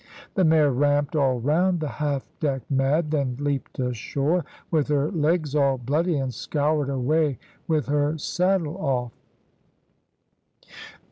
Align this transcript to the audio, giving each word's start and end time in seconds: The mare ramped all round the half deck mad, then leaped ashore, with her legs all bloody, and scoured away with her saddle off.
The 0.33 0.43
mare 0.43 0.71
ramped 0.71 1.15
all 1.15 1.39
round 1.39 1.79
the 1.79 1.87
half 1.87 2.27
deck 2.39 2.63
mad, 2.71 3.11
then 3.11 3.37
leaped 3.39 3.77
ashore, 3.77 4.43
with 4.71 4.87
her 4.87 5.11
legs 5.11 5.53
all 5.55 5.77
bloody, 5.77 6.17
and 6.17 6.33
scoured 6.33 6.89
away 6.89 7.37
with 7.67 7.85
her 7.85 8.17
saddle 8.17 8.77
off. 8.79 9.13